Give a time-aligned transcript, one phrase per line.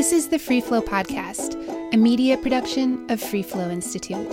[0.00, 4.32] This is the Free Flow Podcast, a media production of Free Flow Institute.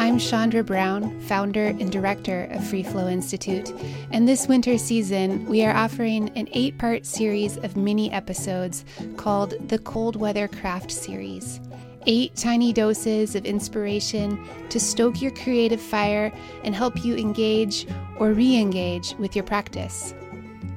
[0.00, 3.72] I'm Chandra Brown, founder and director of Free Flow Institute,
[4.10, 8.84] and this winter season we are offering an eight part series of mini episodes
[9.16, 11.60] called the Cold Weather Craft Series.
[12.06, 16.32] Eight tiny doses of inspiration to stoke your creative fire
[16.64, 17.86] and help you engage
[18.18, 20.12] or re engage with your practice.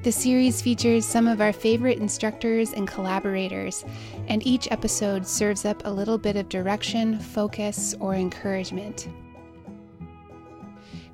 [0.02, 3.84] The series features some of our favorite instructors and collaborators,
[4.30, 9.10] and each episode serves up a little bit of direction, focus, or encouragement.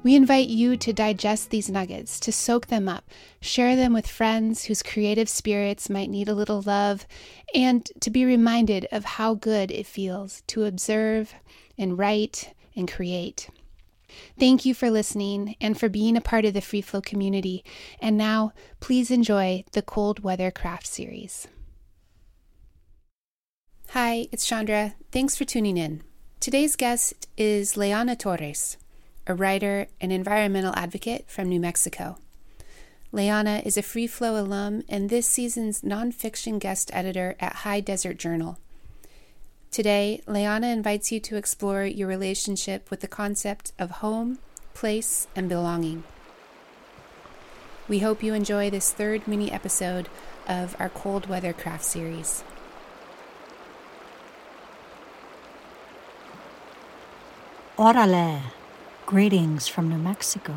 [0.04, 3.10] We invite you to digest these nuggets, to soak them up,
[3.42, 7.08] share them with friends whose creative spirits might need a little love,
[7.56, 11.34] and to be reminded of how good it feels to observe
[11.76, 13.50] and write and create.
[14.40, 17.64] Thank you for listening and for being a part of the Free Flow community.
[18.00, 21.48] And now, please enjoy the Cold Weather Craft Series.
[23.90, 24.96] Hi, it's Chandra.
[25.12, 26.04] Thanks for tuning in.
[26.40, 28.78] Today's guest is Leeanna Torres,
[29.26, 32.18] a writer and environmental advocate from New Mexico.
[33.14, 38.18] Leeanna is a Free Flow alum and this season's nonfiction guest editor at High Desert
[38.18, 38.60] Journal.
[39.76, 44.40] Today, Leeanna invites you to explore your relationship with the concept of home,
[44.74, 46.06] place, and belonging.
[47.90, 50.08] We hope you enjoy this third mini episode
[50.48, 52.46] of our Cold Weather Craft series.
[57.78, 58.44] Orale!
[59.06, 60.56] Greetings from New Mexico.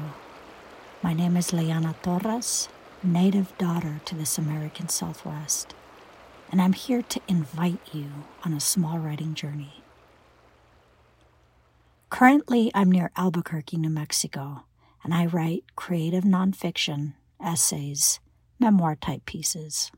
[1.02, 2.68] My name is Leeanna Torres,
[3.02, 5.74] native daughter to this American Southwest
[6.50, 8.06] and I'm here to invite you
[8.44, 9.82] on a small writing journey.
[12.10, 14.64] Currently, I'm near Albuquerque, New Mexico,
[15.04, 18.18] and I write creative nonfiction, essays,
[18.58, 19.92] memoir type pieces.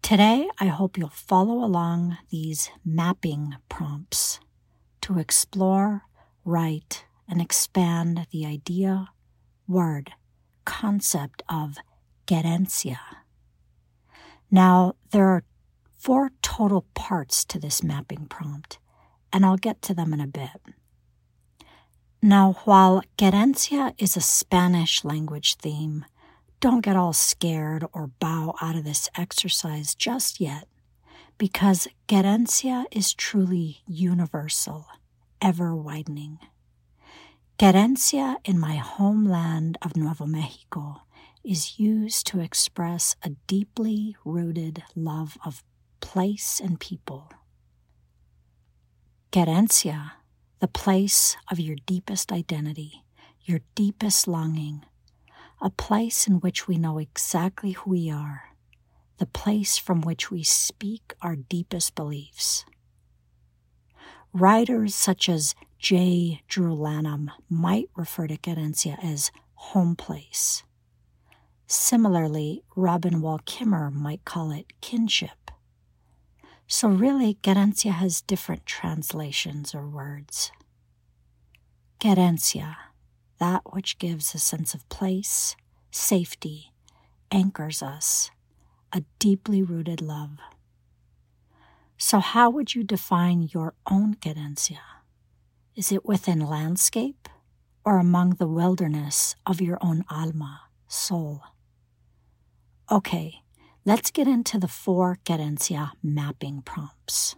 [0.00, 4.38] Today, I hope you'll follow along these mapping prompts
[5.02, 6.04] to explore,
[6.44, 9.08] write, and expand the idea,
[9.66, 10.12] word,
[10.64, 11.76] concept of
[12.26, 12.98] querencia
[14.50, 15.44] now, there are
[15.96, 18.78] four total parts to this mapping prompt,
[19.32, 20.60] and I'll get to them in a bit.
[22.22, 26.04] Now, while querencia is a Spanish language theme,
[26.60, 30.66] don't get all scared or bow out of this exercise just yet,
[31.36, 34.86] because querencia is truly universal,
[35.40, 36.38] ever widening.
[37.58, 41.02] Querencia in my homeland of Nuevo Mexico
[41.48, 45.64] is used to express a deeply rooted love of
[46.00, 47.32] place and people.
[49.32, 50.12] Querencia,
[50.60, 53.02] the place of your deepest identity,
[53.44, 54.84] your deepest longing,
[55.58, 58.54] a place in which we know exactly who we are,
[59.16, 62.66] the place from which we speak our deepest beliefs.
[64.34, 66.42] Writers such as J.
[66.46, 70.62] Drew Lanham might refer to Querencia as home place.
[71.70, 75.50] Similarly, Robin Wall Kimmerer might call it kinship.
[76.66, 80.50] So, really, querencia has different translations or words.
[82.00, 82.74] Querencia,
[83.38, 85.56] that which gives a sense of place,
[85.90, 86.72] safety,
[87.30, 88.30] anchors us,
[88.90, 90.38] a deeply rooted love.
[91.98, 94.80] So, how would you define your own querencia?
[95.76, 97.28] Is it within landscape
[97.84, 101.42] or among the wilderness of your own alma, soul?
[102.90, 103.42] Okay,
[103.84, 107.36] let's get into the four querencia mapping prompts.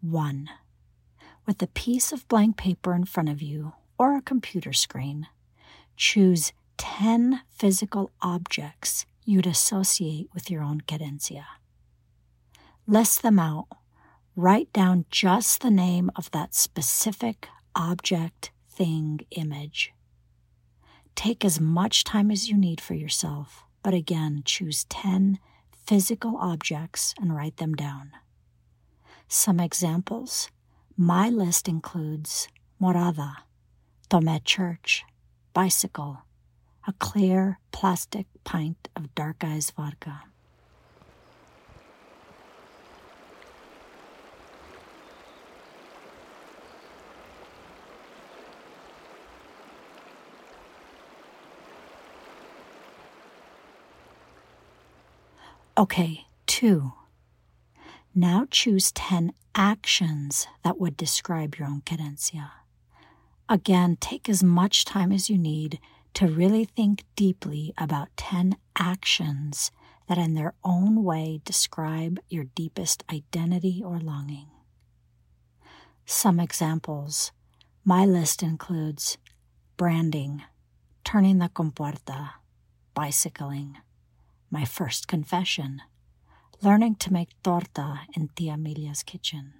[0.00, 0.48] One,
[1.44, 5.26] with a piece of blank paper in front of you or a computer screen,
[5.96, 11.42] choose 10 physical objects you'd associate with your own querencia.
[12.86, 13.66] List them out.
[14.36, 19.92] Write down just the name of that specific object, thing, image.
[21.16, 25.38] Take as much time as you need for yourself but again, choose 10
[25.86, 28.12] physical objects and write them down.
[29.28, 30.50] Some examples
[30.96, 32.48] my list includes
[32.80, 33.36] morada,
[34.08, 35.04] Tome Church,
[35.54, 36.18] bicycle,
[36.86, 40.22] a clear plastic pint of dark eyes vodka.
[55.82, 56.92] Okay, two.
[58.14, 62.50] Now choose 10 actions that would describe your own querencia.
[63.48, 65.80] Again, take as much time as you need
[66.14, 69.72] to really think deeply about 10 actions
[70.08, 74.50] that in their own way describe your deepest identity or longing.
[76.06, 77.32] Some examples.
[77.84, 79.18] My list includes
[79.76, 80.44] branding,
[81.02, 82.34] turning the compuerta,
[82.94, 83.78] bicycling,
[84.52, 85.80] my first confession,
[86.60, 89.54] learning to make torta in Tia Amelia's kitchen.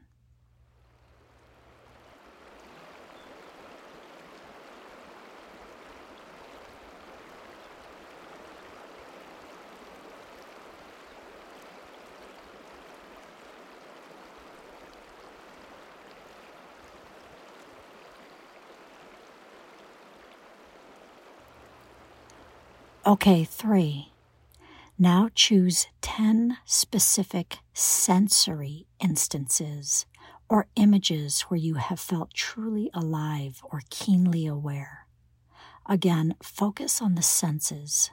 [23.06, 24.12] Okay, three.
[24.99, 30.06] Now choose 10 specific sensory instances
[30.49, 35.06] or images where you have felt truly alive or keenly aware.
[35.87, 38.11] Again, focus on the senses.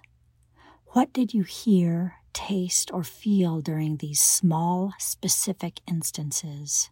[0.88, 6.90] What did you hear, taste, or feel during these small, specific instances?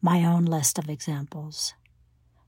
[0.00, 1.74] My own list of examples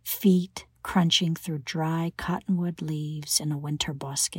[0.03, 4.37] feet crunching through dry cottonwood leaves in a winter bosque.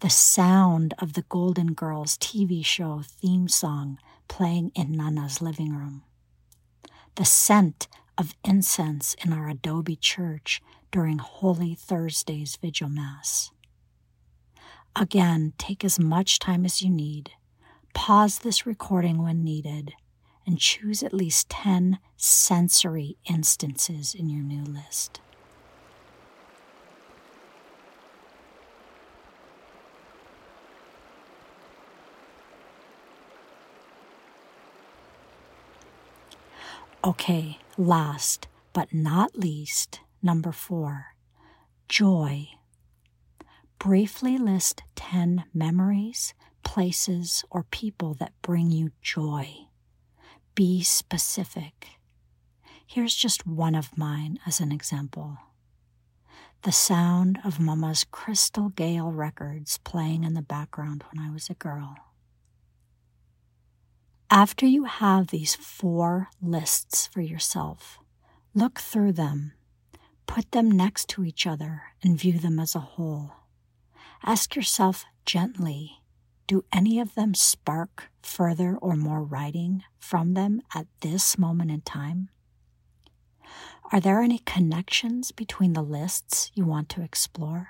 [0.00, 3.98] The sound of the Golden Girls TV show theme song
[4.28, 6.04] playing in Nana's living room.
[7.16, 10.62] The scent of incense in our adobe church
[10.92, 13.50] during Holy Thursday's Vigil Mass.
[14.94, 17.32] Again, take as much time as you need.
[17.92, 19.94] Pause this recording when needed
[20.46, 25.20] and choose at least 10 sensory instances in your new list.
[37.04, 41.14] Okay, last but not least, number four,
[41.88, 42.48] joy.
[43.78, 46.34] Briefly list 10 memories,
[46.64, 49.48] places, or people that bring you joy.
[50.56, 51.86] Be specific.
[52.84, 55.38] Here's just one of mine as an example
[56.62, 61.54] the sound of Mama's Crystal Gayle records playing in the background when I was a
[61.54, 61.94] girl.
[64.30, 67.98] After you have these four lists for yourself,
[68.54, 69.52] look through them,
[70.26, 73.32] put them next to each other, and view them as a whole.
[74.22, 76.02] Ask yourself gently
[76.48, 81.82] do any of them spark further or more writing from them at this moment in
[81.82, 82.30] time?
[83.92, 87.68] Are there any connections between the lists you want to explore?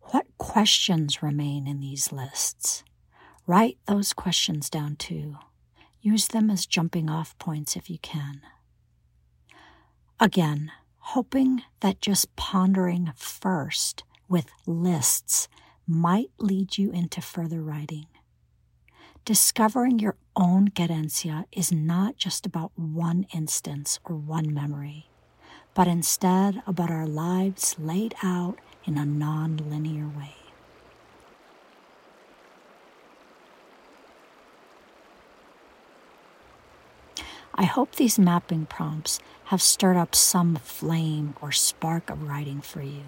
[0.00, 2.84] What questions remain in these lists?
[3.46, 5.36] Write those questions down too.
[6.00, 8.40] Use them as jumping off points if you can.
[10.20, 15.48] Again, hoping that just pondering first with lists
[15.86, 18.06] might lead you into further writing.
[19.24, 25.10] Discovering your own querencia is not just about one instance or one memory,
[25.74, 30.41] but instead about our lives laid out in a non linear way.
[37.54, 42.82] I hope these mapping prompts have stirred up some flame or spark of writing for
[42.82, 43.04] you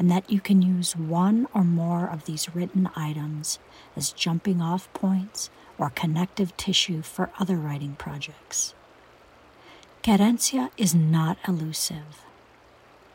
[0.00, 3.58] and that you can use one or more of these written items
[3.94, 8.72] as jumping off points or connective tissue for other writing projects.
[10.02, 12.24] Querencia is not elusive.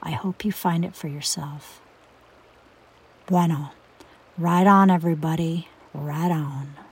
[0.03, 1.81] I hope you find it for yourself.
[3.25, 3.71] Bueno,
[4.37, 6.84] right on, everybody, right on.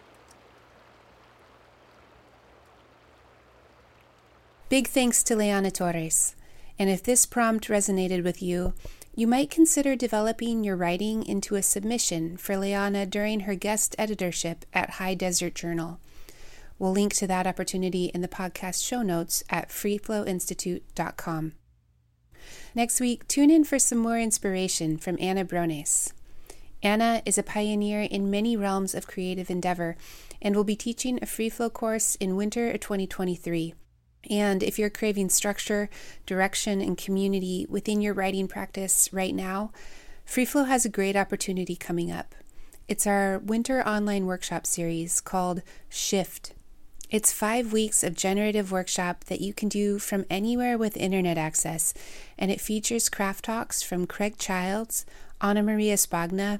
[4.73, 6.35] Big thanks to Leeanna Torres.
[6.79, 8.73] And if this prompt resonated with you,
[9.13, 14.65] you might consider developing your writing into a submission for Leeanna during her guest editorship
[14.73, 15.99] at High Desert Journal.
[16.79, 21.53] We'll link to that opportunity in the podcast show notes at freeflowinstitute.com.
[22.73, 26.13] Next week, tune in for some more inspiration from Anna Brones.
[26.81, 29.97] Anna is a pioneer in many realms of creative endeavor
[30.41, 33.75] and will be teaching a free flow course in winter of 2023.
[34.29, 35.89] And if you're craving structure,
[36.25, 39.71] direction, and community within your writing practice right now,
[40.27, 42.33] FreeFlow has a great opportunity coming up.
[42.87, 46.53] It's our winter online workshop series called Shift.
[47.09, 51.93] It's five weeks of generative workshop that you can do from anywhere with internet access,
[52.39, 55.05] and it features craft talks from Craig Childs,
[55.39, 56.59] Ana Maria Spagna,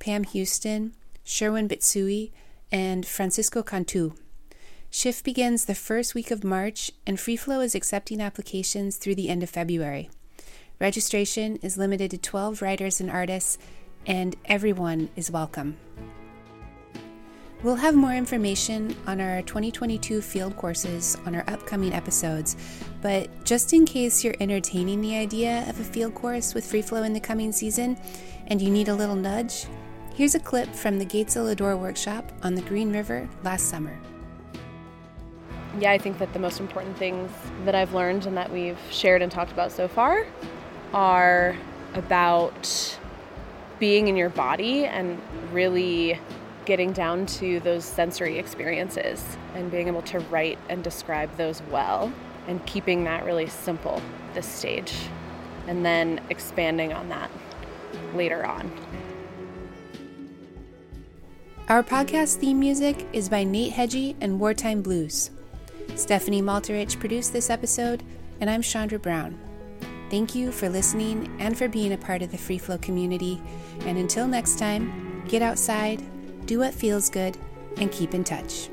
[0.00, 2.32] Pam Houston, Sherwin Bitsui,
[2.72, 4.14] and Francisco Cantu.
[4.96, 9.42] Shift begins the first week of March, and FreeFlow is accepting applications through the end
[9.42, 10.08] of February.
[10.78, 13.58] Registration is limited to 12 writers and artists,
[14.06, 15.76] and everyone is welcome.
[17.64, 22.54] We'll have more information on our 2022 field courses on our upcoming episodes,
[23.02, 27.12] but just in case you're entertaining the idea of a field course with FreeFlow in
[27.12, 27.98] the coming season
[28.46, 29.66] and you need a little nudge,
[30.14, 33.98] here's a clip from the Gates of Lodore workshop on the Green River last summer.
[35.78, 37.30] Yeah, I think that the most important things
[37.64, 40.26] that I've learned and that we've shared and talked about so far
[40.92, 41.56] are
[41.94, 42.98] about
[43.80, 45.20] being in your body and
[45.52, 46.18] really
[46.64, 52.12] getting down to those sensory experiences and being able to write and describe those well
[52.46, 54.00] and keeping that really simple
[54.32, 54.94] this stage
[55.66, 57.30] and then expanding on that
[58.14, 58.70] later on.
[61.68, 65.30] Our podcast theme music is by Nate Hedgie and Wartime Blues.
[65.96, 68.02] Stephanie Malterich produced this episode,
[68.40, 69.38] and I'm Chandra Brown.
[70.10, 73.40] Thank you for listening and for being a part of the Free Flow community.
[73.80, 76.02] And until next time, get outside,
[76.46, 77.36] do what feels good,
[77.78, 78.68] and keep in touch.